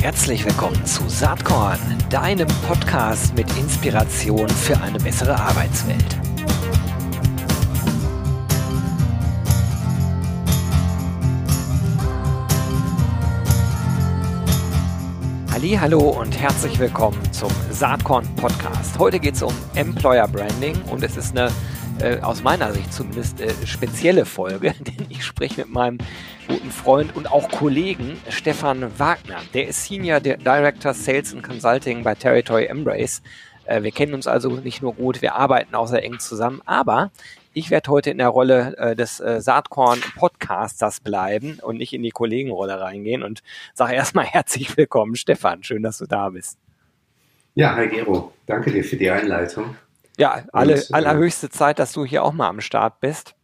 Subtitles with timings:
[0.00, 1.78] Herzlich willkommen zu Saatkorn,
[2.10, 6.20] deinem Podcast mit Inspiration für eine bessere Arbeitswelt.
[15.80, 18.98] Hallo und herzlich willkommen zum Saatkorn Podcast.
[18.98, 21.50] Heute geht es um Employer Branding und es ist eine
[22.00, 25.98] äh, aus meiner Sicht zumindest äh, spezielle Folge, denn ich spreche mit meinem
[26.50, 29.40] guten Freund und auch Kollegen Stefan Wagner.
[29.54, 33.22] Der ist Senior Director Sales and Consulting bei Territory Embrace.
[33.66, 37.12] Äh, wir kennen uns also nicht nur gut, wir arbeiten auch sehr eng zusammen, aber
[37.52, 42.10] ich werde heute in der Rolle äh, des äh, Saatkorn-Podcasters bleiben und nicht in die
[42.10, 45.62] Kollegenrolle reingehen und sage erstmal herzlich willkommen, Stefan.
[45.62, 46.58] Schön, dass du da bist.
[47.54, 48.32] Ja, hi Gero.
[48.46, 49.76] Danke dir für die Einleitung.
[50.18, 53.36] Ja, alle, und, allerhöchste Zeit, dass du hier auch mal am Start bist.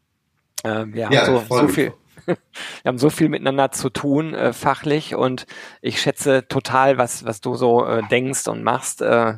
[0.65, 1.93] Äh, wir haben ja, so, so viel.
[2.27, 2.37] wir
[2.85, 5.47] haben so viel miteinander zu tun, äh, fachlich, und
[5.81, 9.35] ich schätze total, was, was du so äh, denkst und machst äh,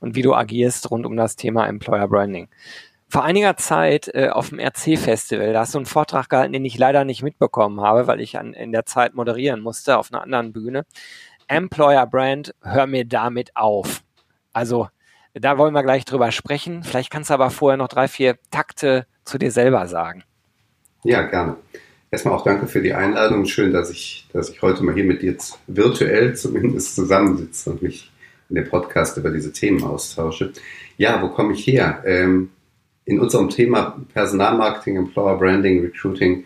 [0.00, 2.48] und wie du agierst rund um das Thema Employer Branding.
[3.08, 6.78] Vor einiger Zeit äh, auf dem RC-Festival, da hast du einen Vortrag gehalten, den ich
[6.78, 10.52] leider nicht mitbekommen habe, weil ich an, in der Zeit moderieren musste auf einer anderen
[10.52, 10.86] Bühne.
[11.46, 14.02] Employer Brand, hör mir damit auf.
[14.54, 14.88] Also
[15.34, 16.82] da wollen wir gleich drüber sprechen.
[16.82, 20.24] Vielleicht kannst du aber vorher noch drei, vier Takte zu dir selber sagen.
[21.04, 21.56] Ja, gerne.
[22.12, 23.46] Erstmal auch danke für die Einladung.
[23.46, 25.34] Schön, dass ich, dass ich heute mal hier mit dir
[25.66, 28.12] virtuell zumindest zusammensitze und mich
[28.50, 30.52] in dem Podcast über diese Themen austausche.
[30.98, 32.02] Ja, wo komme ich her?
[32.04, 32.50] Ähm,
[33.06, 36.44] in unserem Thema Personalmarketing, Employer Branding, Recruiting,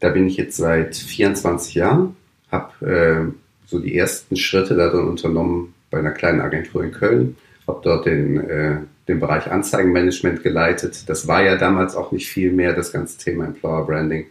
[0.00, 2.16] da bin ich jetzt seit 24 Jahren,
[2.50, 7.36] habe äh, so die ersten Schritte darin unternommen bei einer kleinen Agentur in Köln
[7.68, 11.08] habe dort den, äh, den Bereich Anzeigenmanagement geleitet.
[11.08, 14.26] Das war ja damals auch nicht viel mehr, das ganze Thema Employer Branding.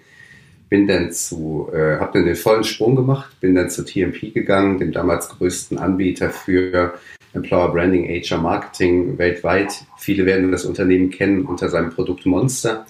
[0.69, 4.79] Bin dann zu, äh, habe dann den vollen Sprung gemacht, bin dann zu TMP gegangen,
[4.79, 6.93] dem damals größten Anbieter für
[7.33, 9.85] Employer Branding, HR Marketing weltweit.
[9.97, 12.85] Viele werden das Unternehmen kennen unter seinem Produkt Monster.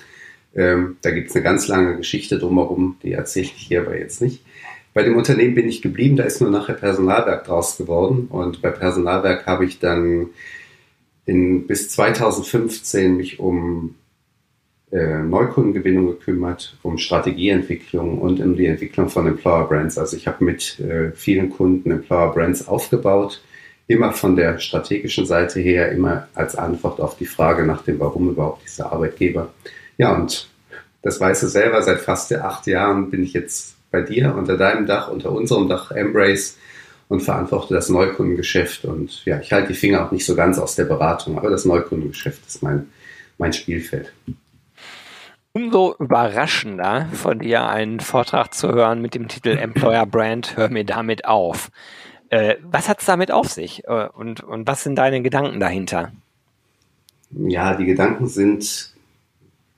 [0.56, 4.22] Ähm, da gibt es eine ganz lange Geschichte drumherum, die erzähle ich hier aber jetzt
[4.22, 4.44] nicht.
[4.94, 8.28] Bei dem Unternehmen bin ich geblieben, da ist nur nachher Personalwerk draus geworden.
[8.32, 10.30] Und bei Personalwerk habe ich dann
[11.28, 13.94] in, bis 2015 mich um
[14.92, 19.98] äh, Neukundengewinnung gekümmert, um Strategieentwicklung und um die Entwicklung von Employer Brands.
[19.98, 23.42] Also ich habe mit äh, vielen Kunden Employer Brands aufgebaut,
[23.88, 28.30] immer von der strategischen Seite her, immer als Antwort auf die Frage nach dem Warum
[28.30, 29.54] überhaupt dieser Arbeitgeber.
[29.98, 30.50] Ja, und
[31.02, 34.86] das weißt du selber, seit fast acht Jahren bin ich jetzt bei dir unter deinem
[34.86, 36.58] Dach, unter unserem Dach Embrace
[37.10, 38.86] und verantworte das Neukundengeschäft.
[38.86, 41.66] Und ja, ich halte die Finger auch nicht so ganz aus der Beratung, aber das
[41.66, 42.88] Neukundengeschäft ist mein,
[43.38, 44.14] mein Spielfeld.
[45.54, 50.86] Umso überraschender von dir einen Vortrag zu hören mit dem Titel Employer Brand, hör mir
[50.86, 51.72] damit auf.
[52.30, 56.12] Äh, was hat es damit auf sich äh, und, und was sind deine Gedanken dahinter?
[57.32, 58.94] Ja, die Gedanken sind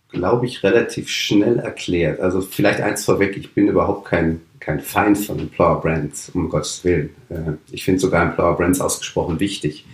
[0.09, 2.19] glaube ich, relativ schnell erklärt.
[2.19, 6.83] Also vielleicht eins vorweg, ich bin überhaupt kein, kein Feind von Employer Brands, um Gottes
[6.83, 7.11] Willen.
[7.29, 9.85] Äh, ich finde sogar Employer Brands ausgesprochen wichtig.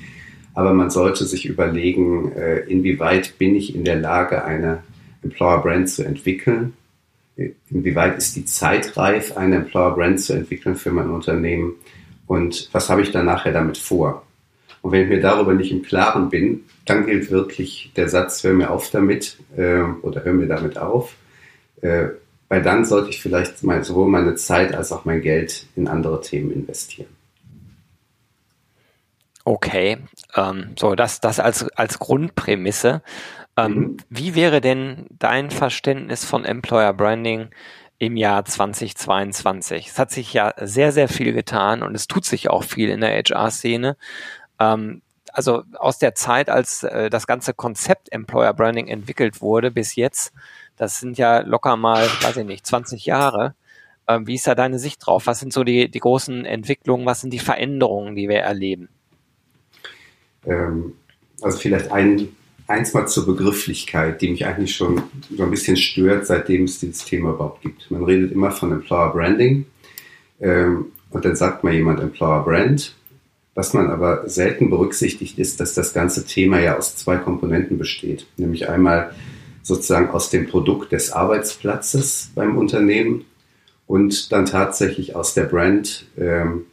[0.54, 4.84] Aber man sollte sich überlegen, äh, inwieweit bin ich in der Lage, eine
[5.26, 6.74] Employer Brand zu entwickeln?
[7.70, 11.74] Inwieweit ist die Zeit reif, eine Employer Brand zu entwickeln für mein Unternehmen?
[12.28, 14.24] Und was habe ich dann nachher damit vor?
[14.82, 18.54] Und wenn ich mir darüber nicht im Klaren bin, dann gilt wirklich der Satz, hör
[18.54, 21.16] mir auf damit äh, oder hör mir damit auf.
[21.82, 22.10] Äh,
[22.48, 26.22] weil dann sollte ich vielleicht mein, sowohl meine Zeit als auch mein Geld in andere
[26.22, 27.10] Themen investieren.
[29.44, 29.98] Okay,
[30.36, 33.02] ähm, so das, das als, als Grundprämisse.
[33.58, 33.98] Ähm, mhm.
[34.10, 37.50] Wie wäre denn dein Verständnis von Employer Branding
[37.98, 39.88] im Jahr 2022?
[39.88, 43.02] Es hat sich ja sehr, sehr viel getan und es tut sich auch viel in
[43.02, 43.98] der HR-Szene.
[44.60, 45.02] Ähm,
[45.32, 50.34] also aus der Zeit, als äh, das ganze Konzept Employer Branding entwickelt wurde bis jetzt,
[50.78, 53.56] das sind ja locker mal, weiß ich nicht, 20 Jahre.
[54.08, 55.28] Ähm, wie ist da deine Sicht drauf?
[55.28, 58.90] Was sind so die, die großen Entwicklungen, was sind die Veränderungen, die wir erleben?
[60.46, 60.94] Ähm,
[61.42, 62.30] also vielleicht ein,
[62.68, 65.04] eins mal zur Begrifflichkeit, die mich eigentlich schon
[65.36, 67.90] so ein bisschen stört, seitdem es dieses Thema überhaupt gibt.
[67.92, 69.66] Man redet immer von Employer Branding
[70.40, 72.96] ähm, und dann sagt mal jemand Employer Brand
[73.56, 78.28] was man aber selten berücksichtigt, ist, dass das ganze Thema ja aus zwei Komponenten besteht.
[78.36, 79.16] Nämlich einmal
[79.64, 83.24] sozusagen aus dem Produkt des Arbeitsplatzes beim Unternehmen
[83.88, 86.66] und dann tatsächlich aus der Brand, ähm,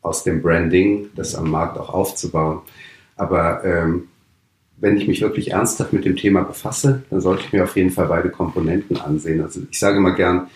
[0.00, 2.60] aus dem Branding, das am Markt auch aufzubauen.
[3.16, 4.08] Aber ähm,
[4.78, 7.90] wenn ich mich wirklich ernsthaft mit dem Thema befasse, dann sollte ich mir auf jeden
[7.90, 9.40] Fall beide Komponenten ansehen.
[9.40, 10.48] Also ich sage mal gern,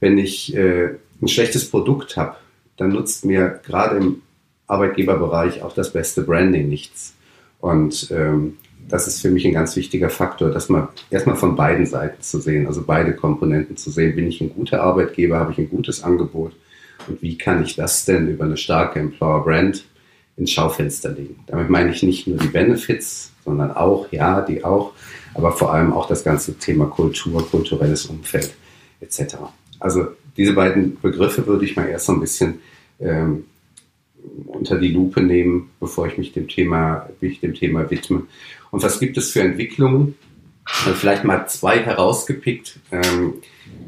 [0.00, 0.90] wenn ich äh,
[1.20, 2.36] ein schlechtes Produkt habe,
[2.76, 4.22] dann nutzt mir gerade im
[4.66, 7.14] Arbeitgeberbereich auch das beste Branding nichts.
[7.60, 8.56] Und ähm,
[8.88, 12.40] das ist für mich ein ganz wichtiger Faktor, dass man erstmal von beiden Seiten zu
[12.40, 14.16] sehen, also beide Komponenten zu sehen.
[14.16, 16.52] Bin ich ein guter Arbeitgeber, habe ich ein gutes Angebot
[17.08, 19.84] und wie kann ich das denn über eine starke Employer Brand
[20.36, 21.44] ins Schaufenster legen?
[21.46, 24.92] Damit meine ich nicht nur die Benefits, sondern auch, ja, die auch,
[25.34, 28.54] aber vor allem auch das ganze Thema Kultur, kulturelles Umfeld
[29.00, 29.36] etc.
[29.80, 32.60] Also diese beiden Begriffe würde ich mal erst so ein bisschen
[33.00, 33.44] ähm,
[34.46, 38.22] unter die Lupe nehmen, bevor ich mich dem Thema, mich dem Thema widme.
[38.70, 40.14] Und was gibt es für Entwicklungen?
[40.64, 43.34] Also vielleicht mal zwei herausgepickt ähm,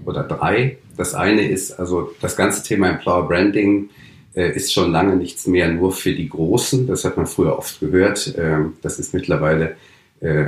[0.05, 0.79] oder drei.
[0.97, 5.69] Das eine ist also das ganze Thema Employer Branding äh, ist schon lange nichts mehr
[5.69, 6.87] nur für die Großen.
[6.87, 8.35] Das hat man früher oft gehört.
[8.37, 9.77] Ähm, das ist mittlerweile
[10.21, 10.47] äh,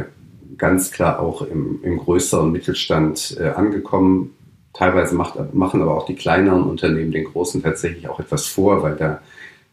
[0.59, 4.35] ganz klar auch im, im größeren Mittelstand äh, angekommen.
[4.73, 8.97] Teilweise macht, machen aber auch die kleineren Unternehmen den großen tatsächlich auch etwas vor, weil
[8.97, 9.21] da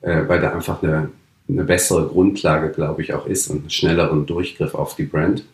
[0.04, 1.10] äh, weil da einfach eine,
[1.50, 5.46] eine bessere Grundlage, glaube ich, auch ist und einen schnelleren Durchgriff auf die Brand.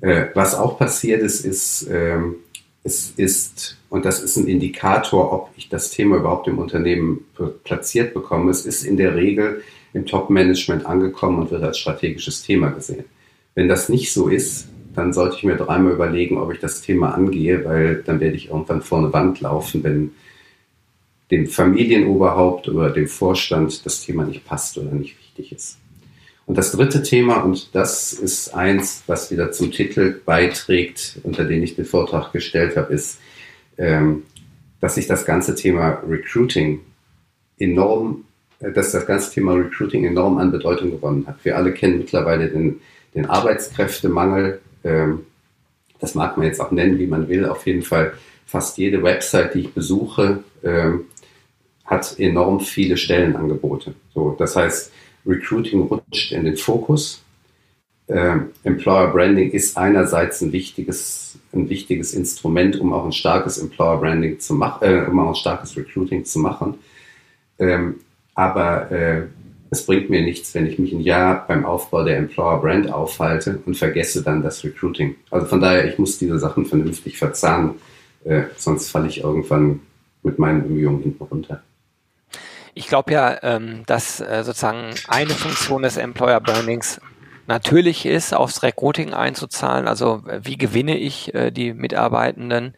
[0.00, 2.36] Äh, was auch passiert ist, ist, ähm,
[2.84, 7.24] es ist, und das ist ein Indikator, ob ich das Thema überhaupt im Unternehmen
[7.64, 9.62] platziert bekomme, es ist in der Regel
[9.92, 13.04] im Top-Management angekommen und wird als strategisches Thema gesehen.
[13.54, 17.14] Wenn das nicht so ist, dann sollte ich mir dreimal überlegen, ob ich das Thema
[17.14, 20.12] angehe, weil dann werde ich irgendwann vor eine Wand laufen, wenn
[21.30, 25.78] dem Familienoberhaupt oder dem Vorstand das Thema nicht passt oder nicht wichtig ist.
[26.46, 31.62] Und das dritte Thema, und das ist eins, was wieder zum Titel beiträgt, unter den
[31.62, 33.18] ich den Vortrag gestellt habe, ist,
[33.78, 34.24] ähm,
[34.80, 36.80] dass sich das ganze Thema Recruiting
[37.58, 38.24] enorm,
[38.58, 41.36] äh, dass das ganze Thema Recruiting enorm an Bedeutung gewonnen hat.
[41.44, 42.80] Wir alle kennen mittlerweile den,
[43.14, 44.60] den Arbeitskräftemangel.
[44.82, 45.20] Ähm,
[46.00, 47.46] das mag man jetzt auch nennen, wie man will.
[47.46, 48.14] Auf jeden Fall
[48.44, 51.06] fast jede Website, die ich besuche, ähm,
[51.84, 53.94] hat enorm viele Stellenangebote.
[54.12, 54.92] So, das heißt,
[55.26, 57.22] Recruiting rutscht in den Fokus.
[58.08, 63.98] Äh, Employer Branding ist einerseits ein wichtiges, ein wichtiges Instrument, um auch ein starkes Employer
[63.98, 66.74] Branding zu machen, äh, um auch ein starkes Recruiting zu machen.
[67.58, 68.00] Ähm,
[68.34, 69.22] aber äh,
[69.70, 73.62] es bringt mir nichts, wenn ich mich ein Jahr beim Aufbau der Employer Brand aufhalte
[73.64, 75.16] und vergesse dann das Recruiting.
[75.30, 77.76] Also von daher, ich muss diese Sachen vernünftig verzahnen,
[78.24, 79.80] äh, sonst falle ich irgendwann
[80.22, 81.62] mit meinen Bemühungen hinten runter.
[82.74, 87.00] Ich glaube ja, ähm, dass äh, sozusagen eine Funktion des Employer Brandings
[87.46, 89.88] natürlich ist, aufs Recruiting einzuzahlen.
[89.88, 92.74] Also äh, wie gewinne ich äh, die Mitarbeitenden?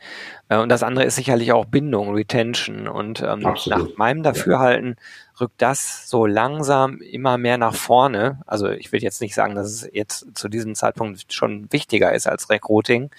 [0.48, 2.88] Äh, und das andere ist sicherlich auch Bindung, Retention.
[2.88, 4.96] Und ähm, nach meinem Dafürhalten
[5.40, 8.40] rückt das so langsam immer mehr nach vorne.
[8.46, 12.26] Also ich will jetzt nicht sagen, dass es jetzt zu diesem Zeitpunkt schon wichtiger ist
[12.26, 13.10] als Recruiting.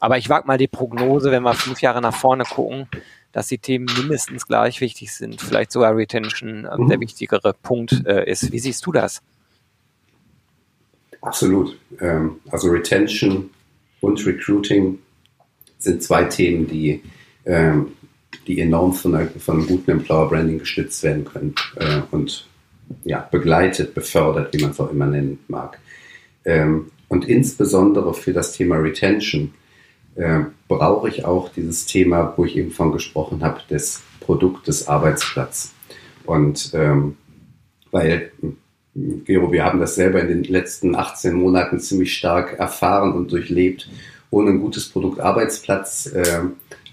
[0.00, 2.88] Aber ich wage mal die Prognose, wenn wir fünf Jahre nach vorne gucken,
[3.36, 6.88] dass die Themen mindestens gleich wichtig sind, vielleicht sogar Retention äh, mhm.
[6.88, 8.50] der wichtigere Punkt äh, ist.
[8.50, 9.20] Wie siehst du das?
[11.20, 11.78] Absolut.
[12.00, 13.50] Ähm, also Retention
[14.00, 15.00] und Recruiting
[15.76, 17.02] sind zwei Themen, die,
[17.44, 17.92] ähm,
[18.46, 22.46] die enorm von, einer, von einem guten Employer Branding gestützt werden können äh, und
[23.04, 25.78] ja, begleitet, befördert, wie man es auch immer nennen mag.
[26.46, 29.52] Ähm, und insbesondere für das Thema Retention
[30.16, 35.72] äh, brauche ich auch dieses Thema, wo ich eben von gesprochen habe, des Produktes Arbeitsplatz.
[36.24, 37.16] Und ähm,
[37.90, 38.32] weil,
[38.94, 43.88] Gero, wir haben das selber in den letzten 18 Monaten ziemlich stark erfahren und durchlebt.
[44.30, 46.40] Ohne ein gutes Produkt Arbeitsplatz äh,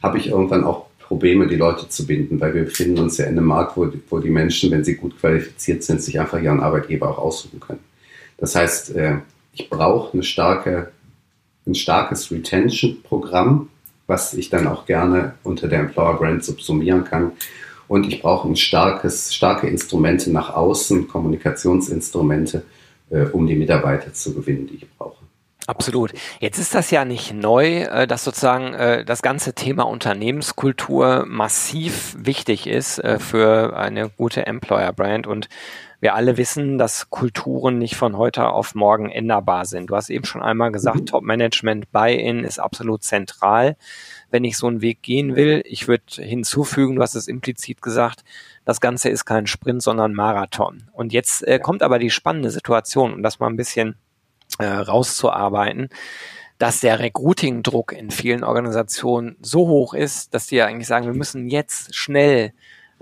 [0.02, 3.38] habe ich irgendwann auch Probleme, die Leute zu binden, weil wir befinden uns ja in
[3.38, 7.10] einem Markt, wo, wo die Menschen, wenn sie gut qualifiziert sind, sich einfach ihren Arbeitgeber
[7.10, 7.84] auch aussuchen können.
[8.38, 9.18] Das heißt, äh,
[9.54, 10.93] ich brauche eine starke
[11.66, 13.70] ein starkes Retention-Programm,
[14.08, 17.32] was ich dann auch gerne unter der Employer Brand subsumieren kann.
[17.88, 22.64] Und ich brauche ein starkes, starke Instrumente nach außen, Kommunikationsinstrumente,
[23.10, 25.24] äh, um die Mitarbeiter zu gewinnen, die ich brauche.
[25.66, 26.12] Absolut.
[26.40, 32.16] Jetzt ist das ja nicht neu, äh, dass sozusagen äh, das ganze Thema Unternehmenskultur massiv
[32.20, 35.48] wichtig ist äh, für eine gute Employer Brand und
[36.04, 39.88] wir alle wissen, dass Kulturen nicht von heute auf morgen änderbar sind.
[39.88, 41.06] Du hast eben schon einmal gesagt, mhm.
[41.06, 43.78] Top-Management Buy-in ist absolut zentral,
[44.30, 45.64] wenn ich so einen Weg gehen will.
[45.66, 48.26] Ich würde hinzufügen, du hast es implizit gesagt,
[48.66, 50.90] das Ganze ist kein Sprint, sondern Marathon.
[50.92, 53.96] Und jetzt äh, kommt aber die spannende Situation, um das mal ein bisschen
[54.60, 55.88] äh, rauszuarbeiten
[56.60, 61.14] dass der Recruiting-Druck in vielen Organisationen so hoch ist, dass die ja eigentlich sagen, wir
[61.14, 62.54] müssen jetzt schnell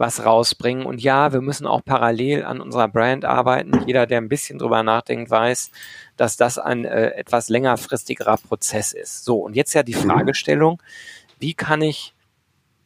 [0.02, 0.86] was rausbringen.
[0.86, 3.84] Und ja, wir müssen auch parallel an unserer Brand arbeiten.
[3.86, 5.72] Jeder, der ein bisschen drüber nachdenkt, weiß,
[6.18, 9.24] dass das ein äh, etwas längerfristigerer Prozess ist.
[9.24, 10.10] So, und jetzt ja die mhm.
[10.10, 10.82] Fragestellung,
[11.40, 12.14] wie kann ich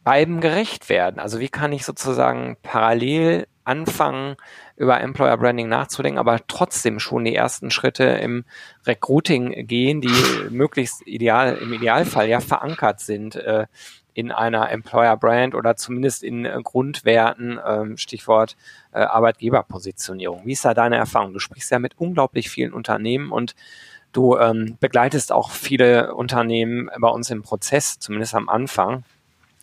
[0.04, 1.20] beiden gerecht werden?
[1.20, 4.36] Also wie kann ich sozusagen parallel anfangen,
[4.76, 8.46] über Employer Branding nachzudenken, aber trotzdem schon die ersten Schritte im
[8.86, 10.14] Recruiting gehen, die
[10.52, 13.66] möglichst ideal, im Idealfall ja verankert sind äh,
[14.16, 18.56] in einer Employer Brand oder zumindest in äh, Grundwerten, äh, Stichwort
[18.94, 20.42] äh, Arbeitgeberpositionierung.
[20.46, 21.34] Wie ist da deine Erfahrung?
[21.34, 23.56] Du sprichst ja mit unglaublich vielen Unternehmen und
[24.14, 29.04] du ähm, begleitest auch viele Unternehmen bei uns im Prozess, zumindest am Anfang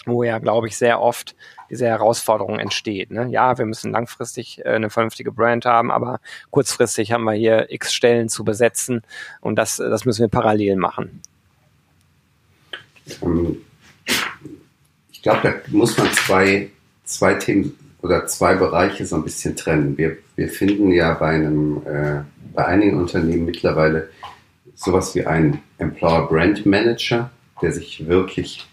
[0.04, 1.36] wo ja, glaube ich, sehr oft
[1.70, 3.10] diese Herausforderung entsteht.
[3.10, 3.28] Ne?
[3.28, 7.94] Ja, wir müssen langfristig äh, eine vernünftige Brand haben, aber kurzfristig haben wir hier x
[7.94, 9.02] Stellen zu besetzen
[9.40, 11.22] und das, das müssen wir parallel machen.
[13.22, 13.64] Ähm,
[15.10, 16.70] ich glaube, da muss man zwei,
[17.04, 19.96] zwei Themen oder zwei Bereiche so ein bisschen trennen.
[19.96, 24.10] Wir, wir finden ja bei einem, äh, bei einigen Unternehmen mittlerweile
[24.74, 27.30] sowas wie einen Employer Brand Manager,
[27.60, 28.66] der sich wirklich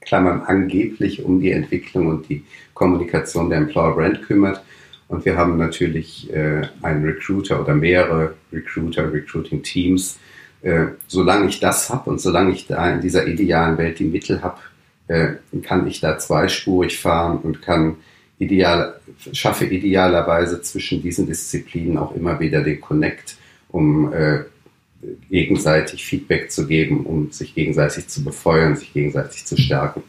[0.00, 4.62] Klammern angeblich um die Entwicklung und die Kommunikation der Employer Brand kümmert.
[5.08, 10.18] Und wir haben natürlich äh, einen Recruiter oder mehrere Recruiter, Recruiting Teams.
[10.62, 14.42] Äh, solange ich das habe und solange ich da in dieser idealen Welt die Mittel
[14.42, 14.58] habe,
[15.08, 17.96] äh, kann ich da zweispurig fahren und kann
[18.38, 19.00] ideal,
[19.32, 23.36] schaffe idealerweise zwischen diesen Disziplinen auch immer wieder den Connect,
[23.68, 24.44] um äh,
[25.30, 30.02] gegenseitig Feedback zu geben, um sich gegenseitig zu befeuern, sich gegenseitig zu stärken.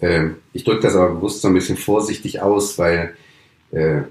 [0.00, 3.14] Ähm, ich drücke das aber bewusst so ein bisschen vorsichtig aus, weil
[3.72, 4.02] äh,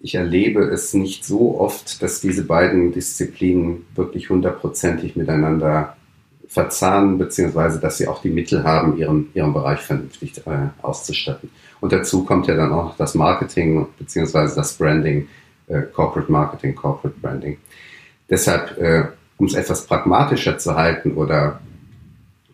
[0.00, 5.97] ich erlebe es nicht so oft, dass diese beiden Disziplinen wirklich hundertprozentig miteinander
[6.48, 11.50] verzahnen, beziehungsweise dass sie auch die Mittel haben, ihren, ihren Bereich vernünftig äh, auszustatten.
[11.80, 15.28] Und dazu kommt ja dann auch das Marketing, beziehungsweise das Branding,
[15.68, 17.58] äh, Corporate Marketing, Corporate Branding.
[18.28, 19.04] Deshalb, äh,
[19.36, 21.60] um es etwas pragmatischer zu halten oder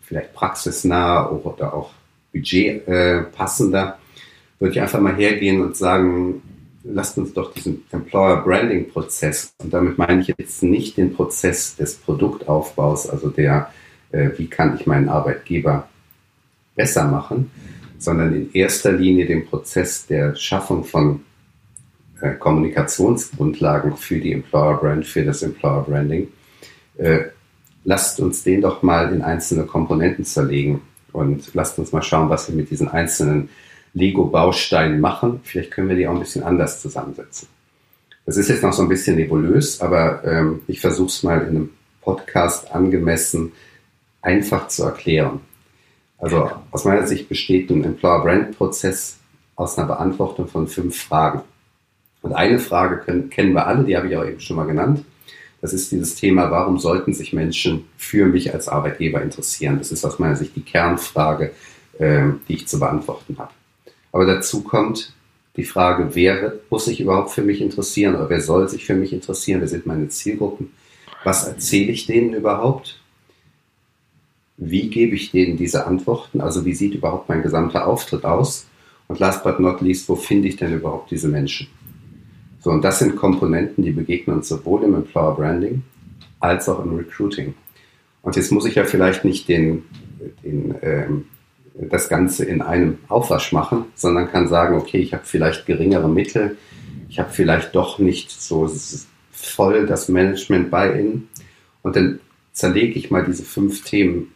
[0.01, 1.91] vielleicht praxisnah oder auch
[2.31, 6.41] budgetpassender, äh, würde ich einfach mal hergehen und sagen,
[6.83, 11.75] lasst uns doch diesen Employer Branding Prozess, und damit meine ich jetzt nicht den Prozess
[11.75, 13.71] des Produktaufbaus, also der,
[14.15, 15.87] äh, wie kann ich meinen Arbeitgeber
[16.75, 17.51] besser machen,
[17.99, 21.21] sondern in erster Linie den Prozess der Schaffung von
[22.21, 26.29] äh, Kommunikationsgrundlagen für die Employer Brand, für das Employer Branding.
[26.97, 27.25] Äh,
[27.83, 30.81] lasst uns den doch mal in einzelne Komponenten zerlegen
[31.11, 33.49] und lasst uns mal schauen, was wir mit diesen einzelnen
[33.93, 35.41] Lego-Bausteinen machen.
[35.43, 37.47] Vielleicht können wir die auch ein bisschen anders zusammensetzen.
[38.25, 41.49] Das ist jetzt noch so ein bisschen nebulös, aber ähm, ich versuche es mal in
[41.49, 41.69] einem
[42.01, 43.51] Podcast angemessen
[44.25, 45.41] einfach zu erklären.
[46.17, 49.19] Also aus meiner Sicht besteht ein Employer Brand Prozess
[49.55, 51.41] aus einer Beantwortung von fünf Fragen.
[52.21, 55.05] Und eine Frage können, kennen wir alle, die habe ich auch eben schon mal genannt.
[55.61, 59.77] Das ist dieses Thema, warum sollten sich Menschen für mich als Arbeitgeber interessieren?
[59.77, 61.51] Das ist aus meiner Sicht die Kernfrage,
[61.99, 63.51] äh, die ich zu beantworten habe.
[64.11, 65.13] Aber dazu kommt
[65.55, 69.13] die Frage, wer muss sich überhaupt für mich interessieren oder wer soll sich für mich
[69.13, 69.61] interessieren?
[69.61, 70.71] Wer sind meine Zielgruppen?
[71.23, 72.99] Was erzähle ich denen überhaupt?
[74.57, 76.41] Wie gebe ich denen diese Antworten?
[76.41, 78.67] Also wie sieht überhaupt mein gesamter Auftritt aus?
[79.07, 81.67] Und last but not least, wo finde ich denn überhaupt diese Menschen?
[82.61, 85.83] So, und das sind Komponenten, die begegnen uns sowohl im Employer Branding
[86.39, 87.53] als auch im Recruiting.
[88.23, 89.83] Und jetzt muss ich ja vielleicht nicht den,
[90.43, 91.25] den, ähm,
[91.75, 96.57] das Ganze in einem Aufwasch machen, sondern kann sagen, okay, ich habe vielleicht geringere Mittel,
[97.09, 98.69] ich habe vielleicht doch nicht so
[99.31, 101.27] voll das Management bei Ihnen.
[101.83, 102.19] Und dann
[102.51, 104.31] zerlege ich mal diese fünf Themen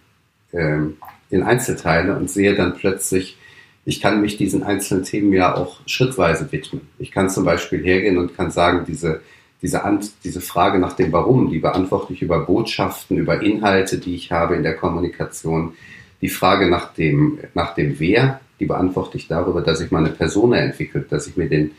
[0.53, 0.97] ähm,
[1.29, 3.37] in Einzelteile und sehe dann plötzlich,
[3.85, 6.81] ich kann mich diesen einzelnen Themen ja auch schrittweise widmen.
[6.99, 9.21] Ich kann zum Beispiel hergehen und kann sagen, diese,
[9.61, 14.15] diese, Ant diese Frage nach dem Warum, die beantworte ich über Botschaften, über Inhalte, die
[14.15, 15.73] ich habe in der Kommunikation.
[16.21, 20.57] Die Frage nach dem, nach dem Wer, die beantworte ich darüber, dass ich meine Persona
[20.57, 21.71] entwickelt, dass ich mir den,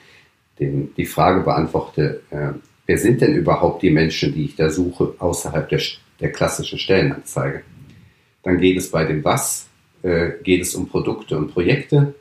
[0.58, 2.52] den, die Frage beantworte, äh,
[2.86, 5.80] wer sind denn überhaupt die Menschen, die ich da suche, außerhalb der,
[6.20, 7.62] der klassischen Stellenanzeige.
[8.42, 9.68] Dann geht es bei dem Was
[10.02, 12.14] äh, geht es um Produkte und Projekte.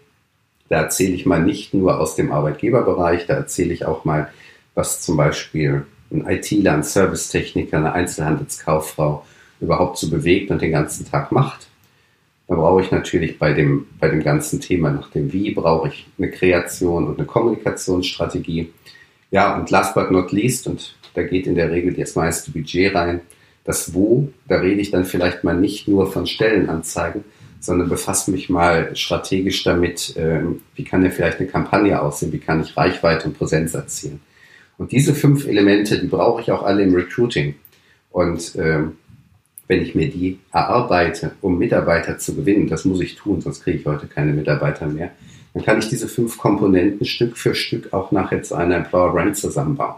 [0.68, 4.30] Da erzähle ich mal nicht nur aus dem Arbeitgeberbereich, da erzähle ich auch mal,
[4.76, 9.26] was zum Beispiel ein ITler, ein Servicetechniker, eine Einzelhandelskauffrau
[9.60, 11.68] überhaupt so bewegt und den ganzen Tag macht.
[12.48, 16.08] Da brauche ich natürlich bei dem, bei dem ganzen Thema nach dem Wie, brauche ich
[16.18, 18.72] eine Kreation und eine Kommunikationsstrategie.
[19.32, 22.96] Ja, und last but not least, und da geht in der Regel das meiste Budget
[22.96, 23.22] rein,
[23.64, 27.24] das Wo, da rede ich dann vielleicht mal nicht nur von Stellenanzeigen,
[27.60, 32.40] sondern befasse mich mal strategisch damit, ähm, wie kann denn vielleicht eine Kampagne aussehen, wie
[32.40, 34.22] kann ich Reichweite und Präsenz erzielen.
[34.78, 37.56] Und diese fünf Elemente, die brauche ich auch alle im Recruiting.
[38.12, 38.94] Und ähm,
[39.68, 43.78] wenn ich mir die erarbeite, um Mitarbeiter zu gewinnen, das muss ich tun, sonst kriege
[43.78, 45.12] ich heute keine Mitarbeiter mehr,
[45.54, 49.38] dann kann ich diese fünf Komponenten Stück für Stück auch nachher zu einer Employer Brand
[49.38, 49.96] zusammenbauen.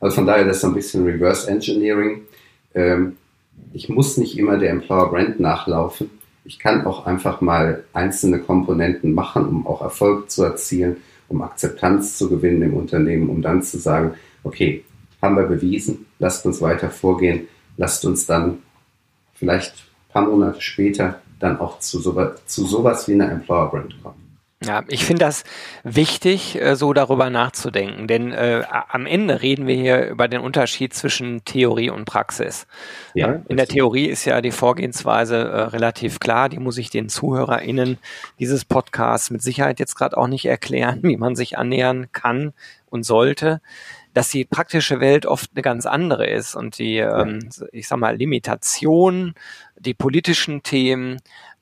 [0.00, 2.22] Also von daher, das ist so ein bisschen Reverse Engineering.
[2.74, 3.16] Ähm,
[3.72, 6.10] ich muss nicht immer der Employer Brand nachlaufen.
[6.44, 12.18] Ich kann auch einfach mal einzelne Komponenten machen, um auch Erfolg zu erzielen, um Akzeptanz
[12.18, 14.84] zu gewinnen im Unternehmen, um dann zu sagen, okay,
[15.22, 18.58] haben wir bewiesen, lasst uns weiter vorgehen, lasst uns dann
[19.34, 24.02] vielleicht ein paar Monate später dann auch zu sowas, zu sowas wie einer Employer Brand
[24.02, 24.23] kommen.
[24.66, 25.44] Ja, ich finde das
[25.82, 30.94] wichtig, äh, so darüber nachzudenken, denn äh, am Ende reden wir hier über den Unterschied
[30.94, 32.66] zwischen Theorie und Praxis.
[33.14, 37.08] Ja, In der Theorie ist ja die Vorgehensweise äh, relativ klar, die muss ich den
[37.08, 37.98] ZuhörerInnen
[38.38, 42.52] dieses Podcasts mit Sicherheit jetzt gerade auch nicht erklären, wie man sich annähern kann
[42.90, 43.60] und sollte
[44.14, 48.16] dass die praktische Welt oft eine ganz andere ist und die, ähm, ich sag mal,
[48.16, 49.34] Limitation,
[49.76, 51.20] die politischen Themen,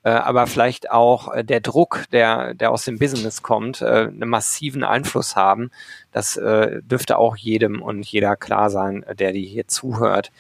[0.09, 4.83] aber vielleicht auch äh, der Druck, der, der aus dem Business kommt, äh, einen massiven
[4.83, 5.71] Einfluss haben.
[6.11, 10.33] Das äh, dürfte auch jedem und jeder klar sein, äh, der die hier zuhört.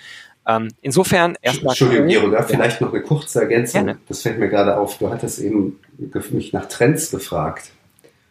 [0.47, 1.73] Ähm, insofern erstmal.
[1.73, 3.85] Entschuldigung, Gero, da vielleicht noch eine kurze Ergänzung.
[3.85, 4.00] Gerne.
[4.09, 4.99] Das fällt mir gerade auf.
[4.99, 5.78] Du hattest eben
[6.33, 7.71] mich nach Trends gefragt.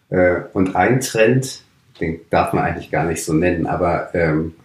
[0.10, 1.64] Äh, und ein Trend,
[2.02, 4.56] den darf man eigentlich gar nicht so nennen, aber ähm,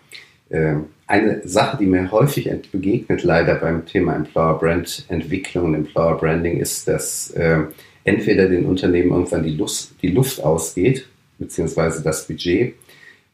[0.50, 6.16] ähm, eine Sache, die mir häufig begegnet, leider beim Thema Employer Brand Entwicklung und Employer
[6.18, 7.60] Branding, ist, dass äh,
[8.04, 11.06] entweder den Unternehmen irgendwann die, Lust, die Luft ausgeht,
[11.38, 12.74] beziehungsweise das Budget,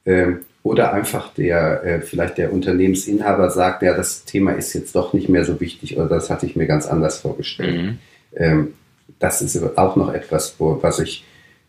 [0.04, 5.12] äh, oder einfach der, äh, vielleicht der Unternehmensinhaber sagt, ja, das Thema ist jetzt doch
[5.12, 7.82] nicht mehr so wichtig oder das hatte ich mir ganz anders vorgestellt.
[7.82, 7.98] Mhm.
[8.36, 8.74] Ähm,
[9.18, 11.24] das ist auch noch etwas, wo, was ich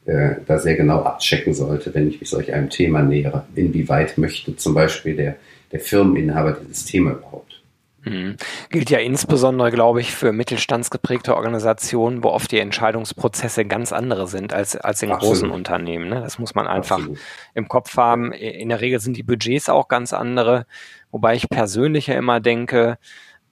[0.06, 3.46] äh, da sehr genau abchecken sollte, wenn ich mich solch einem Thema nähere.
[3.56, 5.38] Inwieweit möchte zum Beispiel der
[5.74, 7.62] der Firmeninhaber dieses Thema überhaupt.
[8.06, 8.36] Mhm.
[8.70, 14.54] Gilt ja insbesondere, glaube ich, für mittelstandsgeprägte Organisationen, wo oft die Entscheidungsprozesse ganz andere sind
[14.54, 15.34] als, als in Absolut.
[15.34, 16.10] großen Unternehmen.
[16.10, 16.22] Ne?
[16.22, 17.20] Das muss man einfach Absolut.
[17.54, 18.32] im Kopf haben.
[18.34, 20.66] In der Regel sind die Budgets auch ganz andere,
[21.12, 22.98] wobei ich persönlich ja immer denke,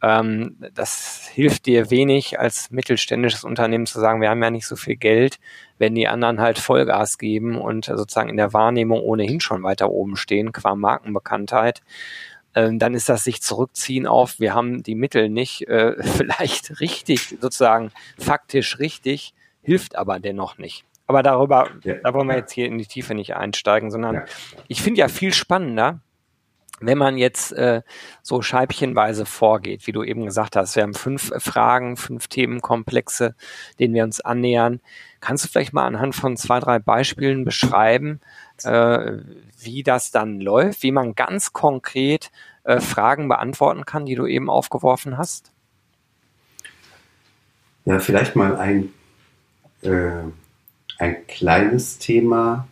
[0.02, 4.76] ähm, das hilft dir wenig als mittelständisches Unternehmen zu sagen, wir haben ja nicht so
[4.76, 5.40] viel Geld,
[5.78, 10.16] wenn die anderen halt Vollgas geben und sozusagen in der Wahrnehmung ohnehin schon weiter oben
[10.16, 11.82] stehen, qua Markenbekanntheit.
[12.56, 17.38] Ähm, dann ist das sich zurückziehen auf, wir haben die Mittel nicht, äh, vielleicht richtig,
[17.40, 20.84] sozusagen faktisch richtig, hilft aber dennoch nicht.
[21.06, 21.96] Aber darüber, ja.
[21.96, 24.26] da wollen wir jetzt hier in die Tiefe nicht einsteigen, sondern ja.
[24.68, 26.00] ich finde ja viel spannender,
[26.82, 27.84] wenn man jetzt äh,
[28.24, 33.36] so scheibchenweise vorgeht, wie du eben gesagt hast, wir haben fünf Fragen, fünf Themenkomplexe,
[33.80, 34.82] denen wir uns annähern.
[35.20, 38.20] Kannst du vielleicht mal anhand von zwei, drei Beispielen beschreiben,
[38.63, 39.20] äh,
[39.60, 42.32] wie das dann läuft, wie man ganz konkret
[42.63, 45.52] äh, Fragen beantworten kann, die du eben aufgeworfen hast?
[47.86, 48.91] Ja, vielleicht mal ein,
[49.84, 50.24] äh,
[50.98, 52.67] ein kleines Thema,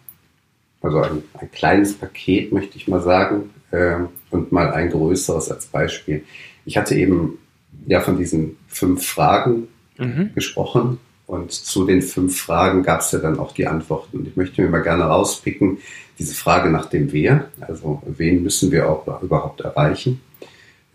[0.81, 5.67] also ein, ein kleines Paket, möchte ich mal sagen, äh, und mal ein größeres als
[5.67, 6.23] Beispiel.
[6.65, 7.37] Ich hatte eben
[7.85, 10.31] ja von diesen fünf Fragen mhm.
[10.33, 14.17] gesprochen und zu den fünf Fragen gab es ja dann auch die Antworten.
[14.17, 15.77] Und ich möchte mir mal gerne rauspicken,
[16.17, 20.21] diese Frage nach dem Wer, also wen müssen wir auch überhaupt erreichen,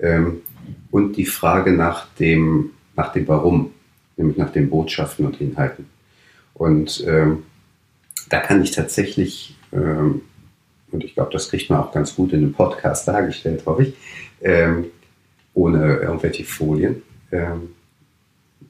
[0.01, 0.43] ähm,
[0.91, 3.71] und die Frage nach dem, nach dem Warum,
[4.17, 5.87] nämlich nach den Botschaften und Inhalten.
[6.53, 7.45] Und ähm,
[8.29, 10.23] da kann ich tatsächlich ähm,
[10.95, 13.95] und ich glaube, das kriegt man auch ganz gut in dem Podcast dargestellt, hoffe ich,
[14.41, 14.87] ähm,
[15.53, 17.03] ohne irgendwelche Folien.
[17.33, 17.71] Ähm,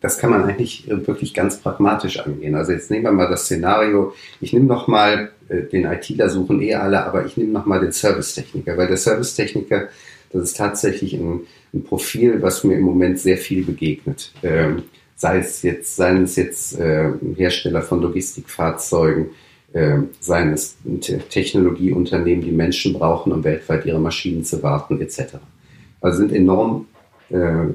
[0.01, 2.55] das kann man eigentlich wirklich ganz pragmatisch angehen.
[2.55, 6.61] Also jetzt nehmen wir mal das Szenario, ich nehme noch mal, äh, den ITler suchen
[6.61, 9.89] eh alle, aber ich nehme noch mal den Servicetechniker, weil der Servicetechniker,
[10.33, 14.33] das ist tatsächlich ein, ein Profil, was mir im Moment sehr viel begegnet.
[14.43, 14.85] Ähm,
[15.17, 19.31] sei es jetzt, seien es jetzt äh, Hersteller von Logistikfahrzeugen,
[19.75, 20.77] äh, seien es
[21.31, 25.35] Technologieunternehmen, die Menschen brauchen, um weltweit ihre Maschinen zu warten, etc.
[26.01, 26.87] Also sind enorm
[27.29, 27.67] äh,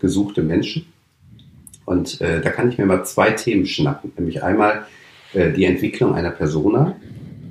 [0.00, 0.86] gesuchte Menschen.
[1.84, 4.86] Und äh, da kann ich mir mal zwei Themen schnappen, nämlich einmal
[5.32, 6.96] äh, die Entwicklung einer Persona.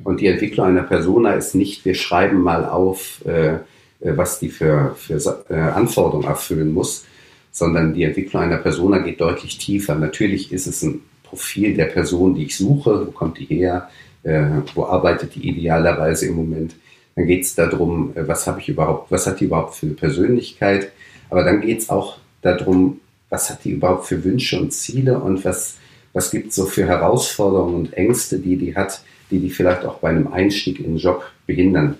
[0.03, 3.59] Und die Entwicklung einer Persona ist nicht, wir schreiben mal auf, äh, äh,
[4.01, 7.05] was die für, für Anforderungen erfüllen muss,
[7.51, 9.95] sondern die Entwicklung einer Persona geht deutlich tiefer.
[9.95, 13.89] Natürlich ist es ein Profil der Person, die ich suche, wo kommt die her,
[14.23, 16.75] äh, wo arbeitet die idealerweise im Moment.
[17.15, 19.95] Dann geht es darum, äh, was habe ich überhaupt, was hat die überhaupt für eine
[19.95, 20.91] Persönlichkeit.
[21.29, 25.45] Aber dann geht es auch darum, was hat die überhaupt für Wünsche und Ziele und
[25.45, 25.77] was,
[26.13, 29.99] was gibt es so für Herausforderungen und Ängste, die die hat, die die vielleicht auch
[29.99, 31.97] bei einem Einstieg in den Job behindern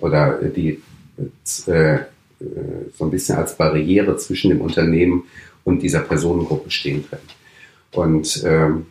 [0.00, 0.82] oder die
[1.66, 1.98] äh,
[2.98, 5.24] so ein bisschen als Barriere zwischen dem Unternehmen
[5.62, 7.22] und dieser Personengruppe stehen können.
[7.94, 8.86] Und ähm,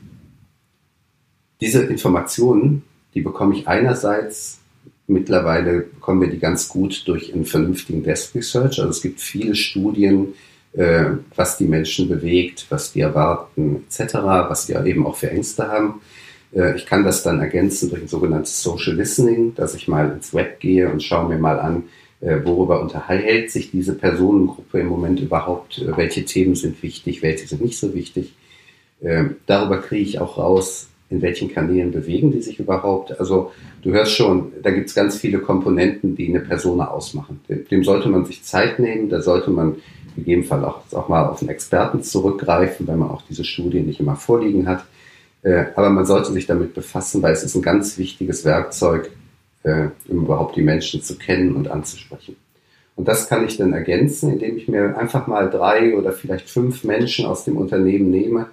[1.61, 4.59] diese Informationen, die bekomme ich einerseits
[5.07, 8.79] mittlerweile bekommen wir die ganz gut durch einen vernünftigen Desk Research.
[8.79, 10.33] Also es gibt viele Studien,
[10.73, 15.67] äh, was die Menschen bewegt, was die erwarten, etc., was die eben auch für Ängste
[15.67, 16.01] haben.
[16.53, 20.33] Äh, ich kann das dann ergänzen durch ein sogenanntes Social Listening, dass ich mal ins
[20.33, 21.83] Web gehe und schaue mir mal an,
[22.21, 27.47] äh, worüber unterhält sich diese Personengruppe im Moment überhaupt, äh, welche Themen sind wichtig, welche
[27.47, 28.33] sind nicht so wichtig.
[29.03, 33.19] Ähm, darüber kriege ich auch raus, in welchen Kanälen bewegen die sich überhaupt.
[33.19, 33.51] Also
[33.83, 37.39] du hörst schon, da gibt es ganz viele Komponenten, die eine Persona ausmachen.
[37.47, 39.75] Dem, sollte man sich Zeit nehmen, da sollte man
[40.15, 44.15] gegebenenfalls auch, auch mal auf einen Experten zurückgreifen, wenn man auch diese Studien nicht immer
[44.15, 44.85] vorliegen hat.
[45.43, 49.11] Äh, aber man sollte sich damit befassen, weil es ist ein ganz wichtiges Werkzeug,
[49.63, 52.37] äh, um überhaupt die Menschen zu kennen und anzusprechen.
[52.95, 56.83] Und das kann ich dann ergänzen, indem ich mir einfach mal drei oder vielleicht fünf
[56.83, 58.47] Menschen aus dem Unternehmen nehme,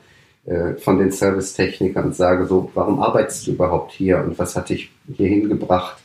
[0.78, 4.90] von den Servicetechnikern und sage so, warum arbeitest du überhaupt hier und was hat dich
[5.14, 5.98] hier hingebracht?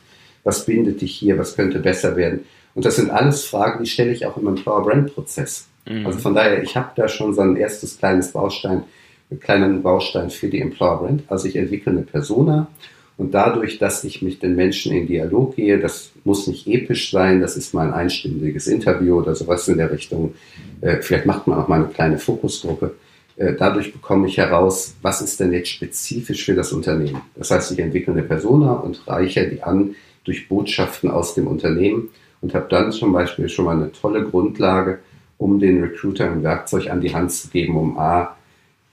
[0.44, 1.38] Was bindet dich hier?
[1.38, 2.44] Was könnte besser werden?
[2.74, 5.66] Und das sind alles Fragen, die stelle ich auch im Employer Brand Prozess.
[5.86, 6.06] Mhm.
[6.06, 8.84] Also von daher, ich habe da schon so ein erstes kleines Baustein,
[9.30, 11.22] einen kleinen Baustein für die Employer Brand.
[11.28, 12.68] Also ich entwickle eine Persona
[13.16, 17.40] und dadurch, dass ich mit den Menschen in Dialog gehe, das muss nicht episch sein,
[17.40, 20.34] das ist mal ein einstündiges Interview oder sowas in der Richtung.
[20.82, 22.94] Äh, vielleicht macht man auch mal eine kleine Fokusgruppe.
[23.36, 27.20] Äh, dadurch bekomme ich heraus, was ist denn jetzt spezifisch für das Unternehmen.
[27.34, 29.94] Das heißt, ich entwickle eine Persona und reiche die an
[30.24, 32.08] durch Botschaften aus dem Unternehmen
[32.40, 35.00] und habe dann zum Beispiel schon mal eine tolle Grundlage,
[35.38, 38.36] um den Recruiter ein Werkzeug an die Hand zu geben, um A,